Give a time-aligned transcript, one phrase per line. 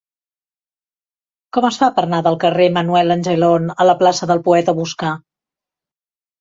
[1.57, 4.79] Com es fa per anar del carrer de Manuel Angelon a la plaça del Poeta
[4.83, 5.15] Boscà?